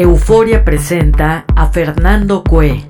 Euforia 0.00 0.64
presenta 0.64 1.44
a 1.54 1.66
Fernando 1.66 2.42
Cue. 2.42 2.89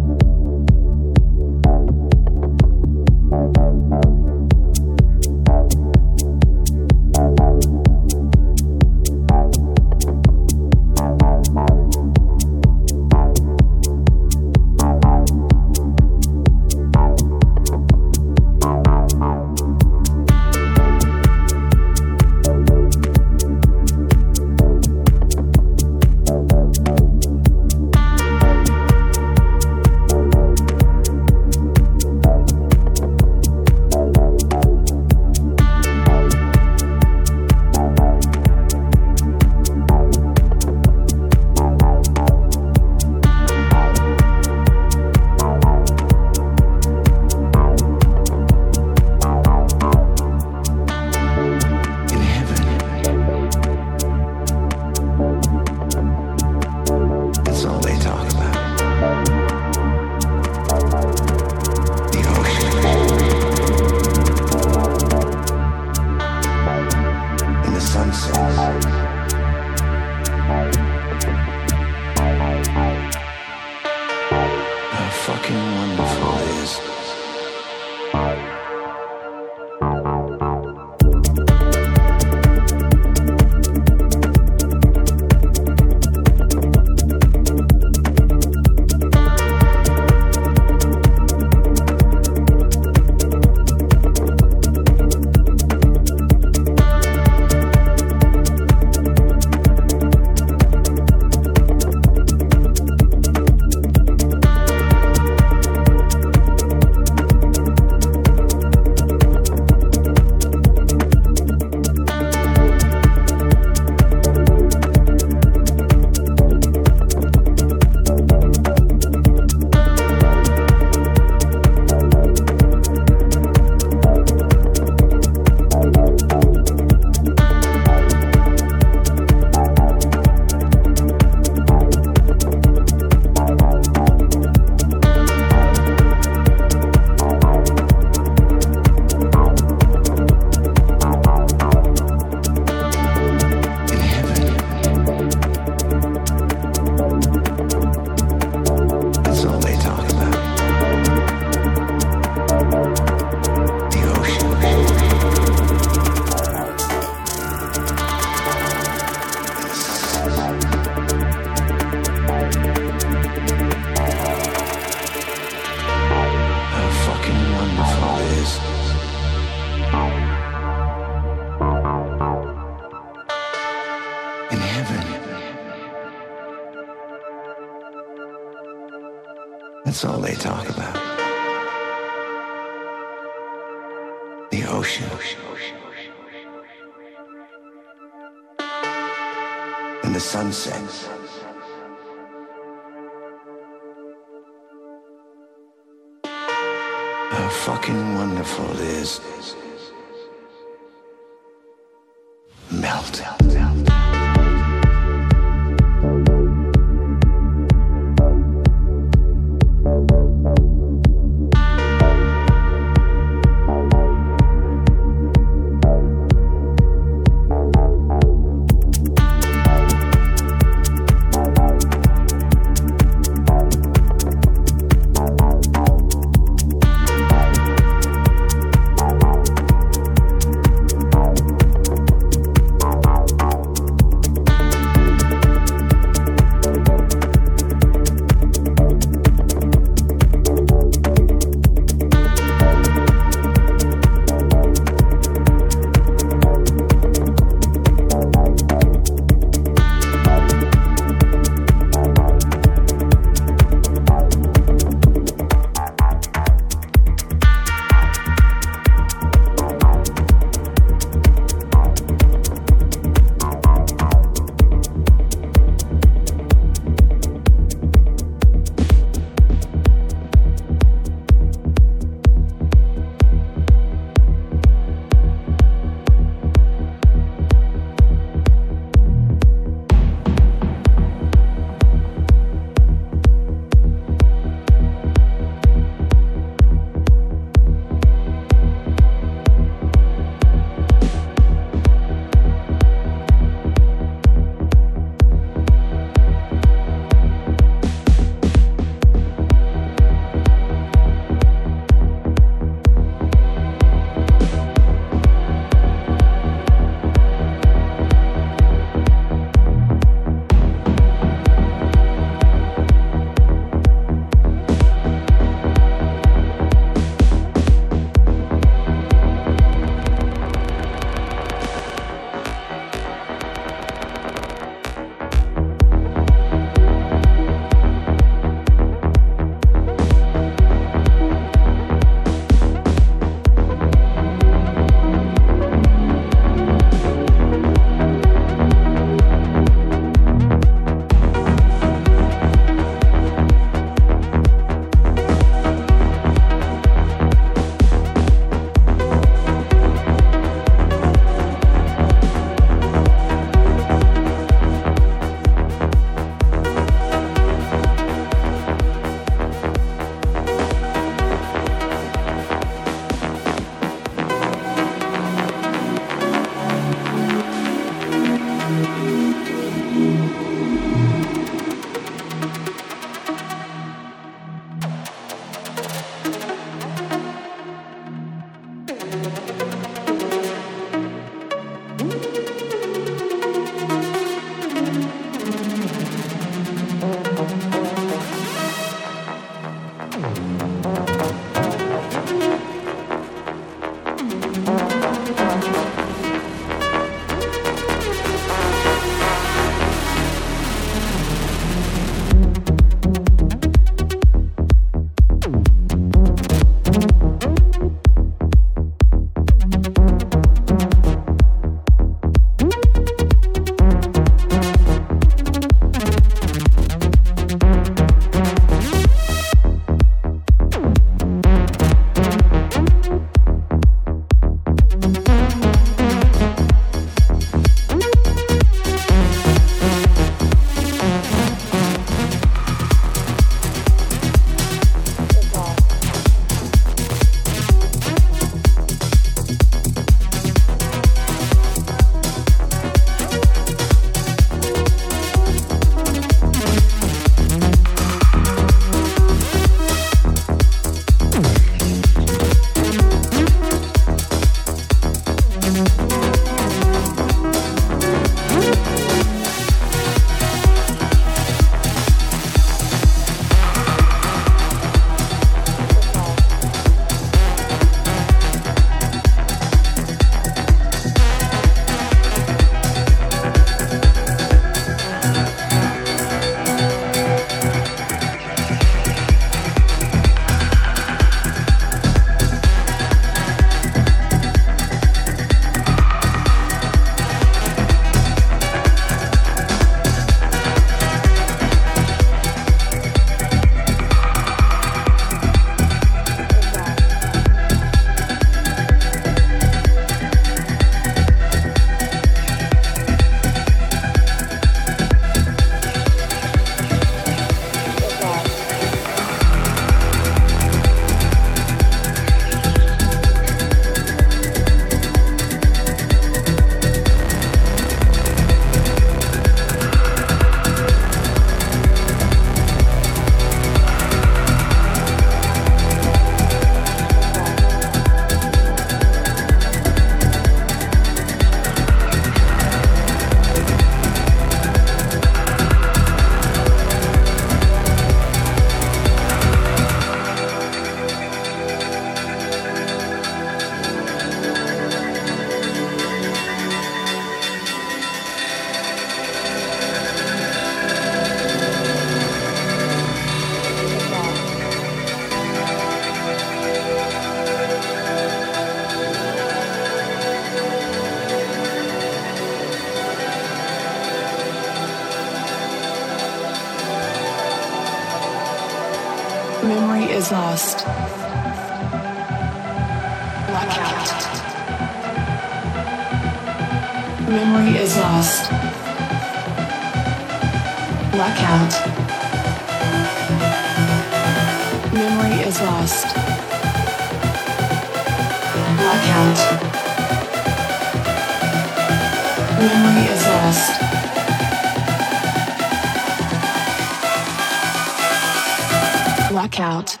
Blackout. 599.51 600.00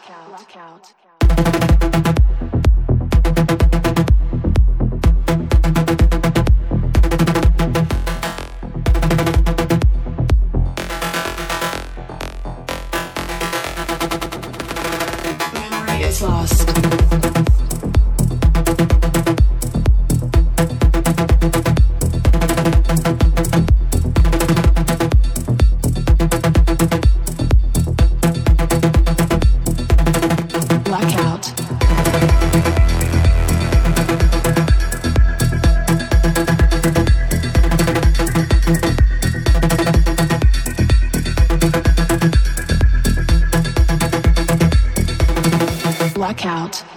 Blackout. 46.41 46.90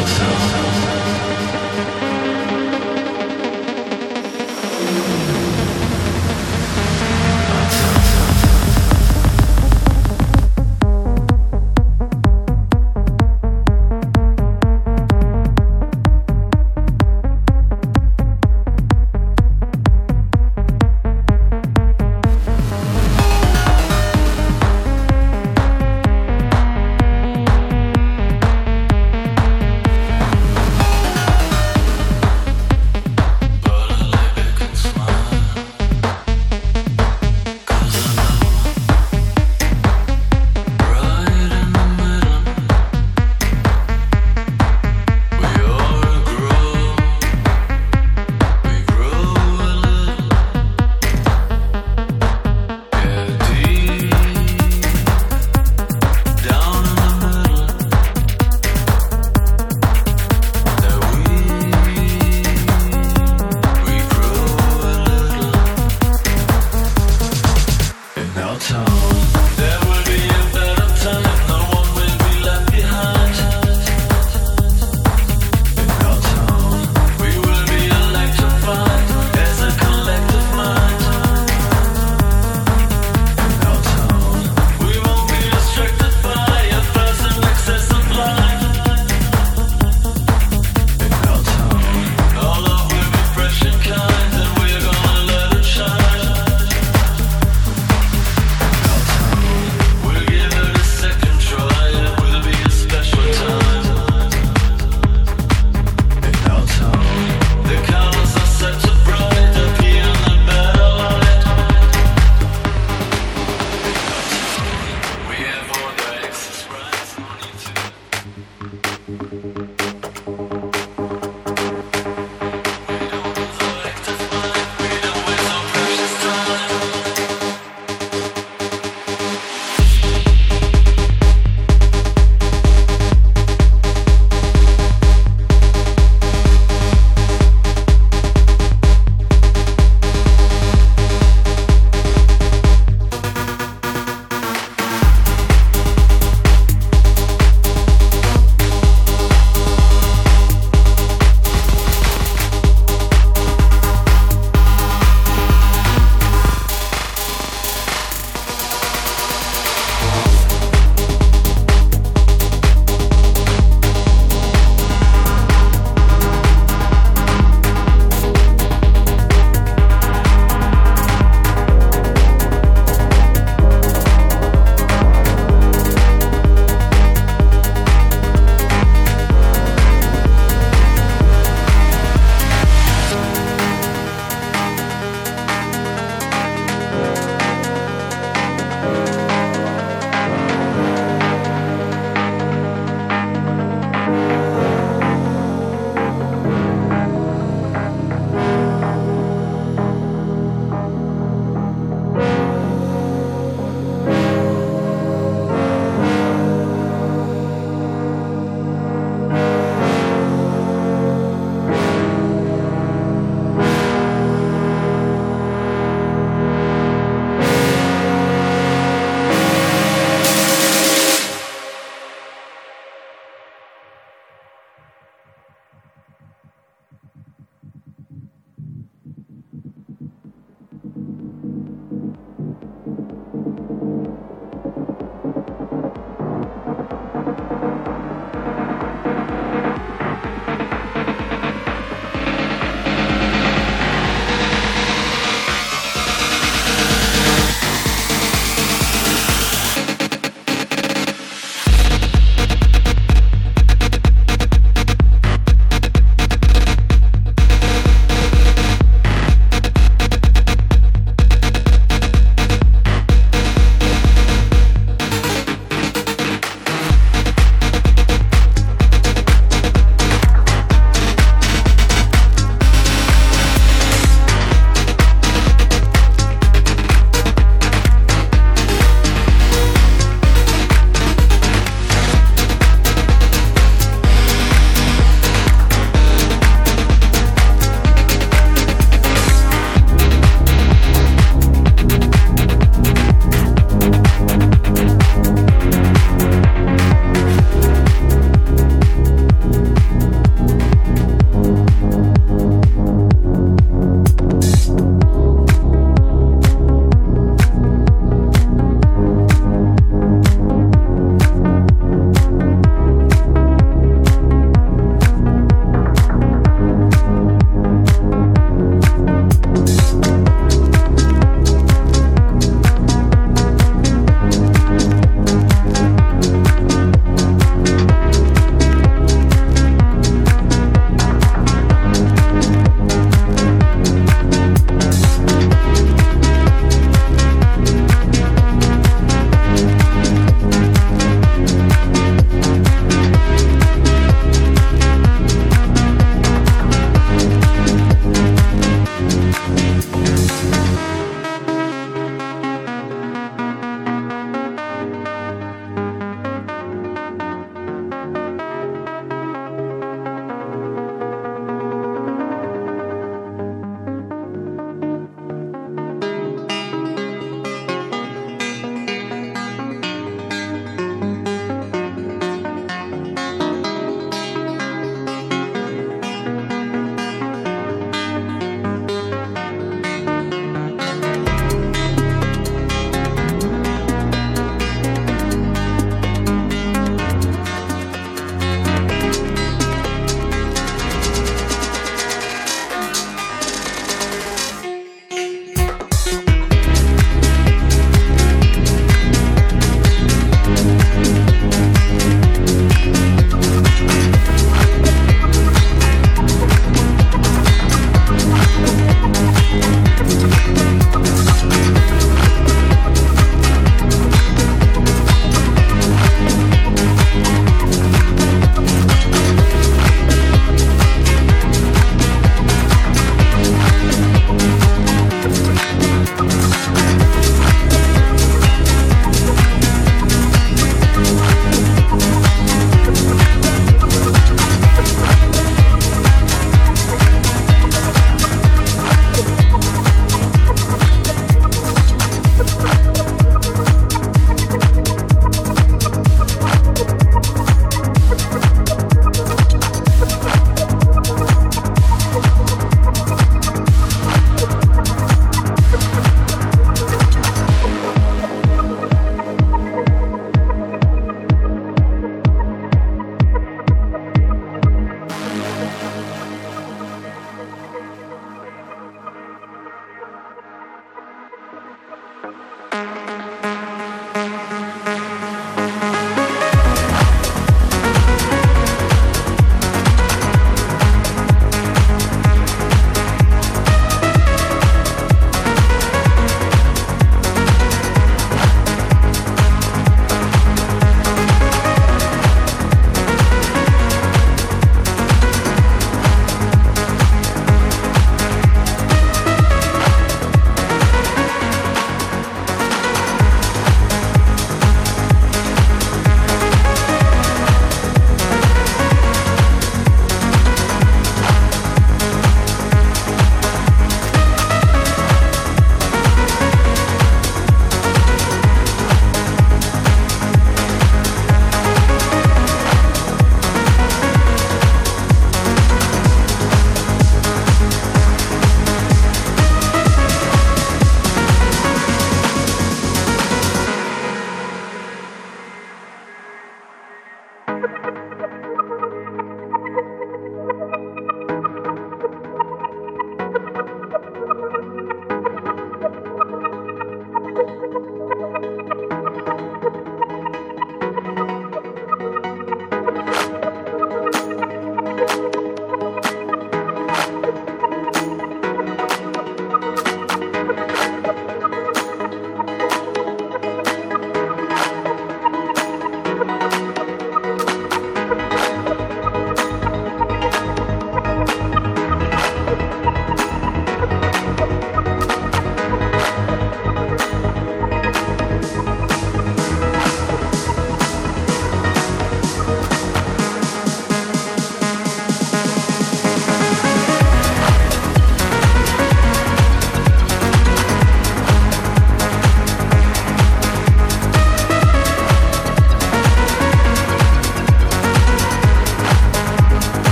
yourself. 0.00 0.59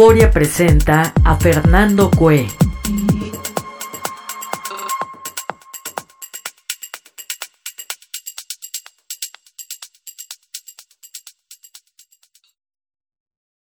Euforia 0.00 0.30
presenta 0.30 1.12
a 1.22 1.36
Fernando 1.36 2.08
Cue. 2.08 2.59